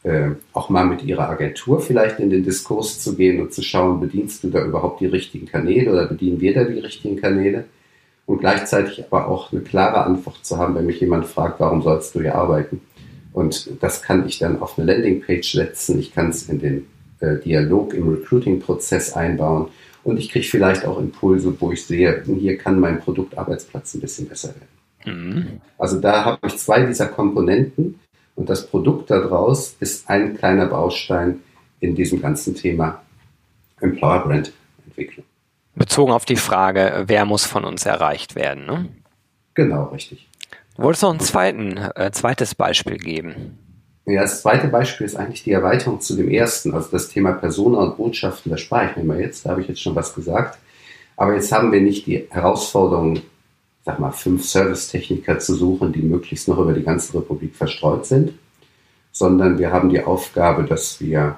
[0.04, 4.02] äh, auch mal mit ihrer Agentur vielleicht in den Diskurs zu gehen und zu schauen,
[4.02, 7.64] bedienst du da überhaupt die richtigen Kanäle oder bedienen wir da die richtigen Kanäle?
[8.26, 12.16] Und gleichzeitig aber auch eine klare Antwort zu haben, wenn mich jemand fragt, warum sollst
[12.16, 12.82] du hier arbeiten?
[13.34, 16.88] Und das kann ich dann auf eine Landingpage setzen, ich kann es in den
[17.20, 19.70] äh, Dialog im Recruiting-Prozess einbauen
[20.04, 24.28] und ich kriege vielleicht auch Impulse, wo ich sehe, hier kann mein Produktarbeitsplatz ein bisschen
[24.28, 24.68] besser werden.
[25.06, 25.62] Mhm.
[25.78, 28.00] Also da habe ich zwei dieser Komponenten
[28.36, 31.42] und das Produkt daraus ist ein kleiner Baustein
[31.80, 33.02] in diesem ganzen Thema
[33.80, 34.54] Employer Brand
[34.86, 35.26] Entwicklung.
[35.76, 38.66] Bezogen auf die Frage, wer muss von uns erreicht werden?
[38.66, 38.90] Ne?
[39.56, 40.28] Genau, richtig.
[40.76, 43.60] Du wolltest noch ein zweiten, äh, zweites Beispiel geben.
[44.06, 47.80] Ja, das zweite Beispiel ist eigentlich die Erweiterung zu dem ersten, also das Thema Persona
[47.80, 50.58] und Botschaften, das spare ich mir mal jetzt, da habe ich jetzt schon was gesagt.
[51.16, 53.22] Aber jetzt haben wir nicht die Herausforderung,
[53.86, 58.34] sag mal, fünf Servicetechniker zu suchen, die möglichst noch über die ganze Republik verstreut sind,
[59.12, 61.38] sondern wir haben die Aufgabe, dass wir,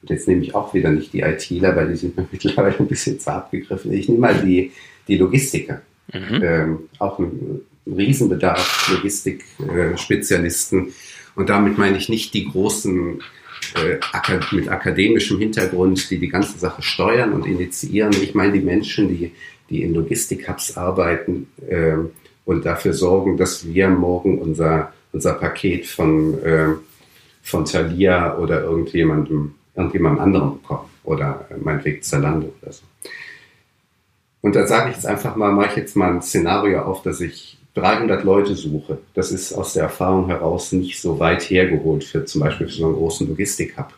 [0.00, 2.86] und jetzt nehme ich auch wieder nicht die ITler, weil die sind mir mittlerweile ein
[2.86, 4.72] bisschen zu abgegriffen, ich nehme mal die,
[5.08, 5.82] die Logistiker.
[6.12, 6.42] Mhm.
[6.42, 7.60] Ähm, auch ein
[7.92, 10.88] Riesenbedarf, Logistik-Spezialisten.
[10.88, 10.92] Äh,
[11.36, 13.20] und damit meine ich nicht die großen
[13.74, 13.98] äh,
[14.52, 18.12] mit akademischem Hintergrund, die die ganze Sache steuern und initiieren.
[18.12, 19.32] Ich meine die Menschen, die,
[19.68, 21.94] die in Logistik-Hubs arbeiten äh,
[22.44, 26.68] und dafür sorgen, dass wir morgen unser, unser Paket von, äh,
[27.42, 30.88] von Thalia oder irgendjemandem, irgendjemandem anderen bekommen.
[31.04, 32.82] Oder äh, meinetwegen Zalando oder so.
[34.42, 37.20] Und da sage ich jetzt einfach mal, mache ich jetzt mal ein Szenario auf, dass
[37.20, 42.24] ich 300 Leute suche, das ist aus der Erfahrung heraus nicht so weit hergeholt für
[42.24, 43.92] zum Beispiel für so einen großen Logistik-Hub.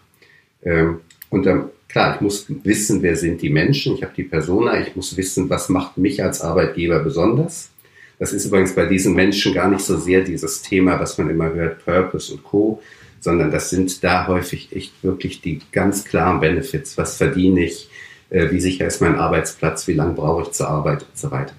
[0.62, 4.80] Ähm, und dann, klar, ich muss wissen, wer sind die Menschen, ich habe die Persona,
[4.80, 7.70] ich muss wissen, was macht mich als Arbeitgeber besonders.
[8.18, 11.52] Das ist übrigens bei diesen Menschen gar nicht so sehr dieses Thema, was man immer
[11.52, 12.82] hört, Purpose und Co.,
[13.20, 16.98] sondern das sind da häufig echt wirklich die ganz klaren Benefits.
[16.98, 17.88] Was verdiene ich?
[18.30, 19.86] Äh, wie sicher ist mein Arbeitsplatz?
[19.86, 21.54] Wie lange brauche ich zur Arbeit und so weiter.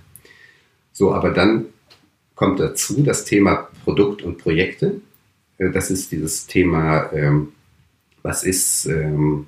[0.91, 1.65] So, aber dann
[2.36, 5.02] kommt dazu das Thema Produkt und Projekte.
[5.58, 7.54] Äh, das ist dieses Thema, ähm,
[8.22, 9.48] was ist, ähm,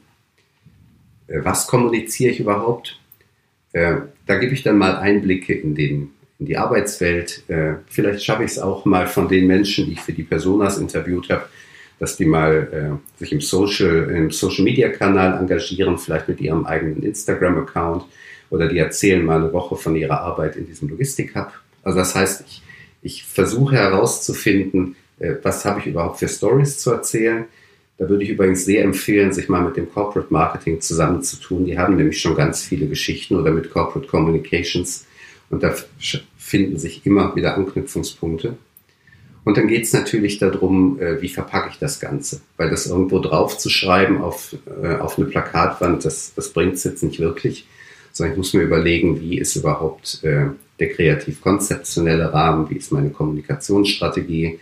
[1.28, 3.00] äh, was kommuniziere ich überhaupt?
[3.72, 7.44] Äh, da gebe ich dann mal Einblicke in, den, in die Arbeitswelt.
[7.88, 11.30] Vielleicht schaffe ich es auch mal von den Menschen, die ich für die Personas interviewt
[11.30, 11.46] habe,
[12.00, 16.66] dass die mal äh, sich im Social, im Social Media Kanal engagieren, vielleicht mit ihrem
[16.66, 18.06] eigenen Instagram Account
[18.50, 21.52] oder die erzählen mal eine Woche von ihrer Arbeit in diesem Logistik Hub.
[21.84, 22.62] Also das heißt, ich
[23.06, 27.46] ich versuche herauszufinden, äh, was habe ich überhaupt für Stories zu erzählen.
[27.98, 31.66] Da würde ich übrigens sehr empfehlen, sich mal mit dem Corporate Marketing zusammenzutun.
[31.66, 35.06] Die haben nämlich schon ganz viele Geschichten oder mit Corporate Communications
[35.50, 35.74] und da
[36.38, 38.58] finden sich immer wieder Anknüpfungspunkte.
[39.46, 42.42] Und dann geht es natürlich darum, äh, wie verpacke ich das Ganze.
[42.58, 46.84] Weil das irgendwo drauf zu schreiben auf, äh, auf eine Plakatwand, das, das bringt es
[46.84, 47.68] jetzt nicht wirklich.
[48.12, 50.24] Sondern ich muss mir überlegen, wie ist überhaupt
[50.80, 54.60] der kreativ-konzeptionelle Rahmen, wie ist meine Kommunikationsstrategie,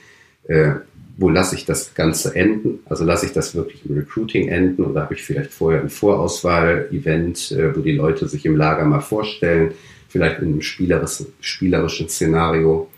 [0.47, 0.71] äh,
[1.17, 2.80] wo lasse ich das Ganze enden?
[2.86, 7.52] Also lasse ich das wirklich im Recruiting enden oder habe ich vielleicht vorher ein Vorauswahl-Event,
[7.52, 9.73] äh, wo die Leute sich im Lager mal vorstellen,
[10.10, 12.89] vielleicht in einem spielerischen, spielerischen Szenario.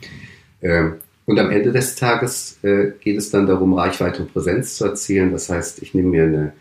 [0.62, 4.86] Ähm, und am Ende des Tages äh, geht es dann darum, Reichweite und Präsenz zu
[4.86, 5.32] erzielen.
[5.32, 6.54] Das heißt, ich nehme mir eine,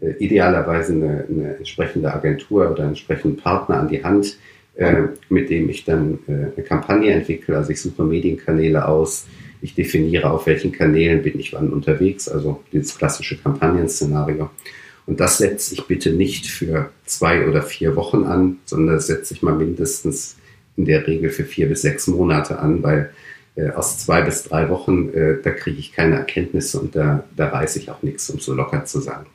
[0.00, 4.36] äh, idealerweise eine, eine, entsprechende Agentur oder einen entsprechenden Partner an die Hand,
[5.28, 7.56] mit dem ich dann äh, eine Kampagne entwickle.
[7.56, 9.26] Also ich suche Medienkanäle aus,
[9.60, 14.50] ich definiere, auf welchen Kanälen bin ich wann unterwegs, also dieses klassische Kampagnenszenario.
[15.06, 19.34] Und das setze ich bitte nicht für zwei oder vier Wochen an, sondern das setze
[19.34, 20.36] ich mal mindestens
[20.76, 23.10] in der Regel für vier bis sechs Monate an, weil
[23.56, 27.50] äh, aus zwei bis drei Wochen, äh, da kriege ich keine Erkenntnisse und da, da
[27.50, 29.26] weiß ich auch nichts, um so locker zu sagen.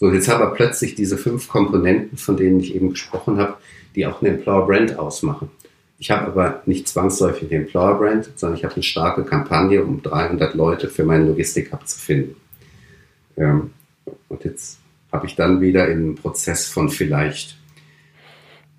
[0.00, 3.56] So, jetzt haben wir plötzlich diese fünf Komponenten, von denen ich eben gesprochen habe,
[3.94, 5.50] die auch eine Employer Brand ausmachen.
[5.98, 10.02] Ich habe aber nicht zwangsläufig den Employer Brand, sondern ich habe eine starke Kampagne, um
[10.02, 12.36] 300 Leute für meinen Logistik-Hub zu finden.
[13.36, 13.72] Ähm,
[14.30, 14.78] und jetzt
[15.12, 17.58] habe ich dann wieder in einem Prozess von vielleicht,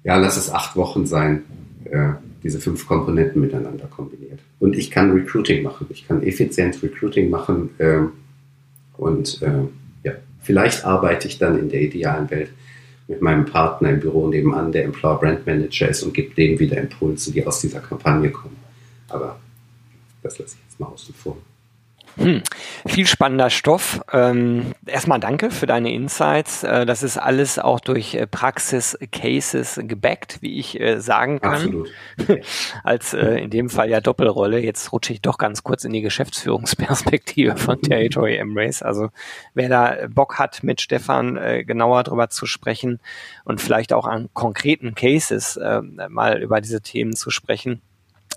[0.03, 1.43] ja, lass es acht Wochen sein,
[1.85, 4.39] äh, diese fünf Komponenten miteinander kombiniert.
[4.59, 5.85] Und ich kann Recruiting machen.
[5.91, 7.69] Ich kann effizient Recruiting machen.
[7.77, 7.99] Äh,
[8.97, 9.67] und äh,
[10.41, 12.51] vielleicht arbeite ich dann in der idealen Welt
[13.07, 16.77] mit meinem Partner im Büro nebenan, der Employer Brand Manager ist und gibt dem wieder
[16.77, 18.57] Impulse, die aus dieser Kampagne kommen.
[19.09, 19.39] Aber
[20.23, 21.37] das lasse ich jetzt mal außen vor.
[22.17, 22.41] Hm.
[22.85, 24.01] Viel spannender Stoff.
[24.11, 26.63] Ähm, erstmal danke für deine Insights.
[26.63, 31.53] Äh, das ist alles auch durch äh, Praxis-Cases gebackt, wie ich äh, sagen kann.
[31.53, 31.89] Absolut.
[32.83, 34.59] Als äh, in dem Fall ja Doppelrolle.
[34.59, 38.81] Jetzt rutsche ich doch ganz kurz in die Geschäftsführungsperspektive von Territory Embrace.
[38.81, 39.09] Also
[39.53, 42.99] wer da Bock hat, mit Stefan äh, genauer drüber zu sprechen
[43.45, 47.81] und vielleicht auch an konkreten Cases äh, mal über diese Themen zu sprechen,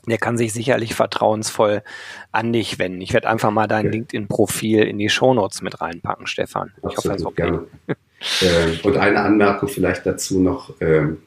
[0.07, 1.83] der kann sich sicherlich vertrauensvoll
[2.33, 3.00] an dich wenden.
[3.00, 3.96] Ich werde einfach mal dein okay.
[3.96, 6.72] LinkedIn-Profil in die Shownotes mit reinpacken, Stefan.
[6.88, 7.42] Ich hoffe, das ist okay.
[7.42, 7.66] Gerne.
[8.40, 10.74] äh, und eine Anmerkung vielleicht dazu noch.
[10.80, 11.18] Ähm,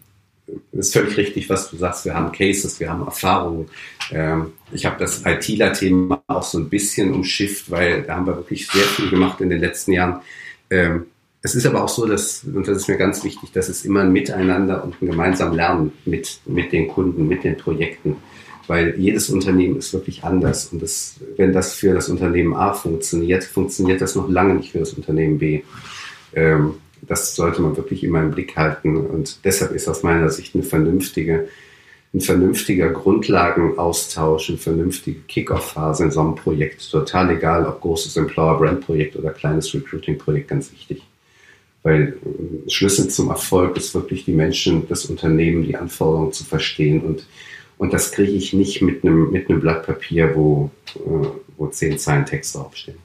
[0.71, 2.05] ist völlig richtig, was du sagst.
[2.05, 3.69] Wir haben Cases, wir haben Erfahrungen.
[4.11, 8.67] Ähm, ich habe das ITler-Thema auch so ein bisschen umschifft, weil da haben wir wirklich
[8.67, 10.21] sehr viel gemacht in den letzten Jahren.
[10.69, 11.07] Ähm,
[11.41, 14.01] es ist aber auch so, dass, und das ist mir ganz wichtig, dass es immer
[14.01, 18.17] ein Miteinander und ein gemeinsam Lernen mit, mit den Kunden, mit den Projekten
[18.67, 20.67] weil jedes Unternehmen ist wirklich anders.
[20.67, 24.79] Und das, wenn das für das Unternehmen A funktioniert, funktioniert das noch lange nicht für
[24.79, 25.61] das Unternehmen B.
[26.33, 28.97] Ähm, das sollte man wirklich immer im Blick halten.
[28.97, 31.47] Und deshalb ist aus meiner Sicht eine vernünftige,
[32.13, 39.15] ein vernünftiger Grundlagenaustausch, eine vernünftige Kick-Off-Phase in so einem Projekt total egal, ob großes Employer-Brand-Projekt
[39.15, 41.03] oder kleines Recruiting-Projekt, ganz wichtig.
[41.83, 42.17] Weil
[42.65, 47.25] äh, Schlüssel zum Erfolg ist wirklich die Menschen, das Unternehmen, die Anforderungen zu verstehen und
[47.77, 51.97] und das kriege ich nicht mit einem, mit einem Blatt Papier, wo, äh, wo zehn
[51.97, 52.97] Zeilen Text draufstehen.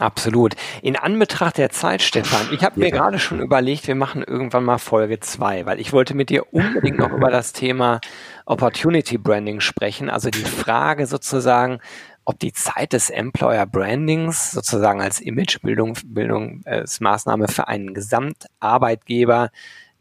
[0.00, 0.56] Absolut.
[0.82, 2.86] In Anbetracht der Zeit, Stefan, ich habe ja.
[2.86, 6.52] mir gerade schon überlegt, wir machen irgendwann mal Folge zwei, weil ich wollte mit dir
[6.52, 8.00] unbedingt noch über das Thema
[8.44, 10.10] Opportunity Branding sprechen.
[10.10, 11.78] Also die Frage sozusagen,
[12.24, 19.50] ob die Zeit des Employer Brandings sozusagen als Imagebildung Bildungsmaßnahme für einen Gesamtarbeitgeber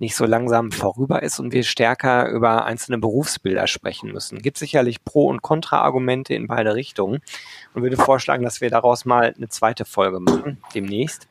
[0.04, 4.42] nicht so langsam vorüber ist und wir stärker über einzelne Berufsbilder sprechen müssen.
[4.42, 7.22] Gibt sicherlich Pro- und Kontra-Argumente in beide Richtungen
[7.74, 11.28] und würde vorschlagen, dass wir daraus mal eine zweite Folge machen, demnächst.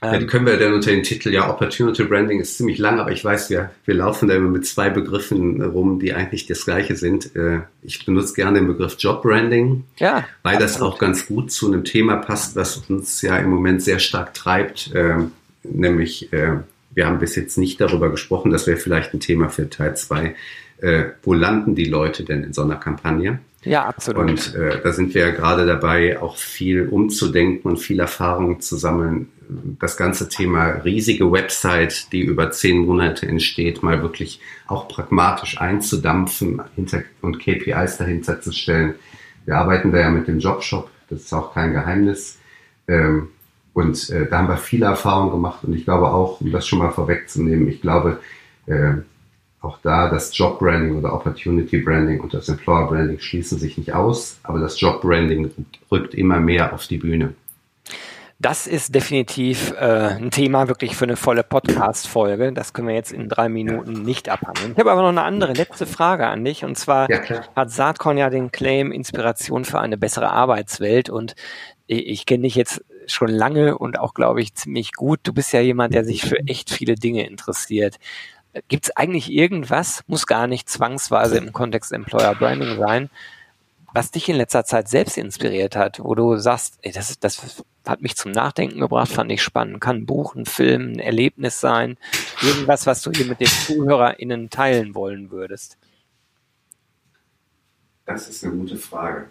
[0.00, 3.10] Ja, die können wir dann unter dem Titel, ja, Opportunity Branding ist ziemlich lang, aber
[3.10, 6.94] ich weiß, wir, wir laufen da immer mit zwei Begriffen rum, die eigentlich das gleiche
[6.94, 7.34] sind.
[7.34, 10.62] Äh, ich benutze gerne den Begriff Job Branding, ja, weil absolut.
[10.62, 14.34] das auch ganz gut zu einem Thema passt, was uns ja im Moment sehr stark
[14.34, 15.32] treibt, ähm,
[15.64, 16.58] nämlich äh,
[16.98, 20.34] wir haben bis jetzt nicht darüber gesprochen, das wäre vielleicht ein Thema für Teil 2.
[20.80, 23.38] Äh, wo landen die Leute denn in so einer Kampagne?
[23.62, 24.28] Ja, absolut.
[24.28, 28.76] Und äh, da sind wir ja gerade dabei, auch viel umzudenken und viel Erfahrung zu
[28.76, 29.28] sammeln.
[29.78, 36.60] Das ganze Thema riesige Website, die über zehn Monate entsteht, mal wirklich auch pragmatisch einzudampfen
[37.22, 38.96] und KPIs dahinter zu stellen.
[39.44, 42.38] Wir arbeiten da ja mit dem Jobshop, das ist auch kein Geheimnis.
[42.88, 43.28] Ähm,
[43.78, 46.80] und äh, da haben wir viele Erfahrungen gemacht und ich glaube auch, um das schon
[46.80, 48.18] mal vorwegzunehmen, ich glaube
[48.66, 48.94] äh,
[49.60, 53.92] auch da das Job Branding oder Opportunity Branding und das Employer Branding schließen sich nicht
[53.94, 55.54] aus, aber das Job Branding
[55.92, 57.34] rückt immer mehr auf die Bühne.
[58.40, 62.52] Das ist definitiv äh, ein Thema wirklich für eine volle Podcast-Folge.
[62.52, 64.72] Das können wir jetzt in drei Minuten nicht abhandeln.
[64.72, 66.64] Ich habe aber noch eine andere letzte Frage an dich.
[66.64, 67.20] Und zwar ja,
[67.56, 71.10] hat Saatkorn ja den Claim Inspiration für eine bessere Arbeitswelt.
[71.10, 71.34] Und
[71.88, 75.20] ich, ich kenne dich jetzt schon lange und auch, glaube ich, ziemlich gut.
[75.22, 77.98] Du bist ja jemand, der sich für echt viele Dinge interessiert.
[78.68, 83.10] Gibt es eigentlich irgendwas, muss gar nicht zwangsweise im Kontext Employer Branding sein,
[83.92, 88.02] was dich in letzter Zeit selbst inspiriert hat, wo du sagst, ey, das, das hat
[88.02, 89.80] mich zum Nachdenken gebracht, fand ich spannend.
[89.80, 91.96] Kann ein Buch, ein Film, ein Erlebnis sein.
[92.42, 95.78] Irgendwas, was du hier mit den ZuhörerInnen teilen wollen würdest.
[98.04, 99.28] Das ist eine gute Frage.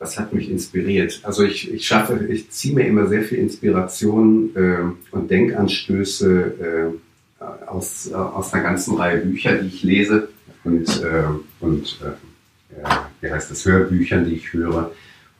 [0.00, 1.20] Was hat mich inspiriert?
[1.24, 6.90] Also ich, ich schaffe, ich ziehe mir immer sehr viel Inspiration äh, und Denkanstöße
[7.38, 10.30] äh, aus, äh, aus einer ganzen Reihe Bücher, die ich lese
[10.64, 11.24] und, äh,
[11.60, 12.88] und äh,
[13.20, 14.90] wie heißt das, Hörbüchern, die ich höre.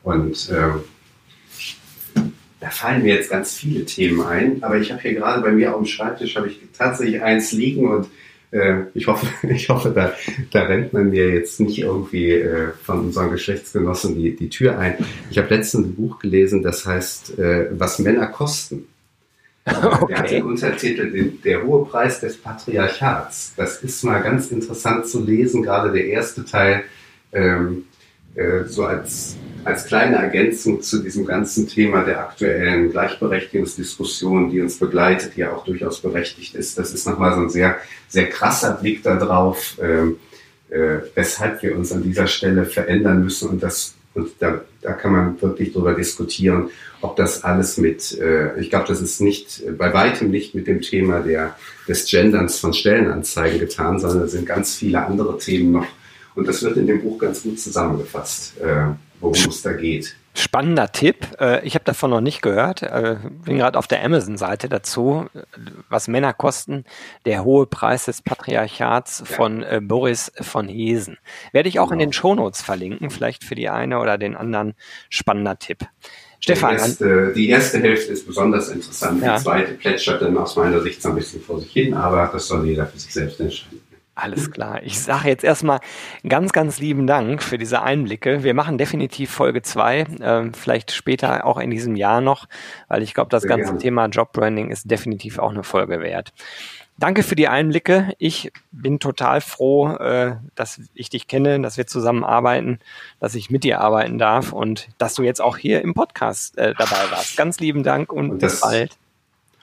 [0.03, 0.69] Und äh,
[2.59, 5.73] da fallen mir jetzt ganz viele Themen ein, aber ich habe hier gerade bei mir
[5.73, 8.07] auf dem Schreibtisch habe ich tatsächlich eins liegen und
[8.93, 10.13] ich hoffe, ich hoffe, da,
[10.51, 14.95] da rennt man mir jetzt nicht irgendwie äh, von unseren Geschlechtsgenossen die, die Tür ein.
[15.29, 18.87] Ich habe letztens ein Buch gelesen, das heißt, äh, was Männer kosten.
[19.63, 20.05] Okay.
[20.07, 23.53] Der hat den Untertitel Der hohe Preis des Patriarchats.
[23.55, 26.83] Das ist mal ganz interessant zu lesen, gerade der erste Teil,
[27.31, 27.85] ähm,
[28.35, 34.77] äh, so als, als kleine Ergänzung zu diesem ganzen Thema der aktuellen Gleichberechtigungsdiskussion, die uns
[34.77, 36.77] begleitet, die ja auch durchaus berechtigt ist.
[36.77, 40.17] Das ist nochmal so ein sehr, sehr krasser Blick darauf, ähm,
[40.69, 45.11] äh, weshalb wir uns an dieser Stelle verändern müssen und das und da, da kann
[45.13, 49.93] man wirklich drüber diskutieren, ob das alles mit, äh, ich glaube, das ist nicht, bei
[49.93, 51.55] weitem nicht mit dem Thema der,
[51.87, 55.87] des Genderns von Stellenanzeigen getan, sondern es sind ganz viele andere Themen noch.
[56.35, 58.87] Und das wird in dem Buch ganz gut zusammengefasst, äh,
[59.19, 60.15] worum es da geht.
[60.33, 61.27] Spannender Tipp.
[61.41, 62.83] Äh, ich habe davon noch nicht gehört.
[62.83, 65.25] Äh, bin gerade auf der Amazon-Seite dazu.
[65.89, 66.85] Was Männer kosten,
[67.25, 69.81] der hohe Preis des Patriarchats von ja.
[69.81, 71.17] Boris von Hesen.
[71.51, 72.01] Werde ich auch genau.
[72.01, 74.73] in den Shownotes verlinken, vielleicht für die eine oder den anderen
[75.09, 75.79] spannender Tipp.
[76.39, 76.77] Stefan.
[76.77, 79.21] Erste, die erste Hälfte ist besonders interessant.
[79.21, 79.37] Ja.
[79.37, 82.47] Die zweite plätschert dann aus meiner Sicht so ein bisschen vor sich hin, aber das
[82.47, 83.80] soll jeder für sich selbst entscheiden.
[84.21, 84.83] Alles klar.
[84.83, 85.79] Ich sage jetzt erstmal
[86.27, 88.43] ganz, ganz lieben Dank für diese Einblicke.
[88.43, 92.47] Wir machen definitiv Folge zwei, äh, vielleicht später auch in diesem Jahr noch,
[92.87, 93.79] weil ich glaube, das Sehr ganze gerne.
[93.79, 96.33] Thema Jobbranding ist definitiv auch eine Folge wert.
[96.99, 98.13] Danke für die Einblicke.
[98.19, 102.77] Ich bin total froh, äh, dass ich dich kenne, dass wir zusammenarbeiten,
[103.19, 106.75] dass ich mit dir arbeiten darf und dass du jetzt auch hier im Podcast äh,
[106.77, 107.37] dabei warst.
[107.37, 108.95] Ganz lieben Dank und, und bis bald.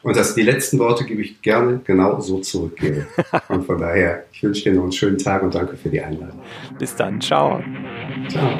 [0.02, 3.06] Und das, die letzten Worte gebe ich gerne genau so zurückgebe.
[3.48, 6.40] und von daher, ich wünsche dir noch einen schönen Tag und danke für die Einladung.
[6.78, 7.60] Bis dann, ciao.
[8.28, 8.56] Ciao.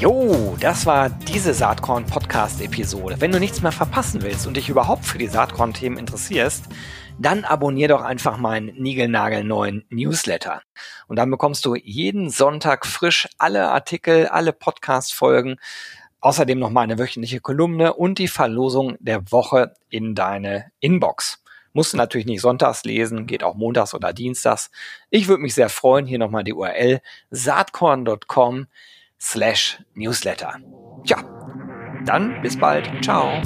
[0.00, 3.16] Jo, das war diese Saatkorn Podcast Episode.
[3.20, 6.66] Wenn du nichts mehr verpassen willst und dich überhaupt für die Saatkorn Themen interessierst,
[7.18, 10.62] dann abonnier doch einfach meinen niegelnagelneuen Newsletter.
[11.08, 15.56] Und dann bekommst du jeden Sonntag frisch alle Artikel, alle Podcast Folgen
[16.20, 21.42] Außerdem noch mal eine wöchentliche Kolumne und die Verlosung der Woche in deine Inbox.
[21.72, 24.70] Musst du natürlich nicht sonntags lesen, geht auch montags oder dienstags.
[25.10, 26.06] Ich würde mich sehr freuen.
[26.06, 27.00] Hier nochmal die URL
[27.30, 28.66] saatkorn.com
[29.20, 30.56] slash newsletter.
[31.04, 31.22] Tja,
[32.04, 32.90] dann bis bald.
[33.04, 33.40] Ciao.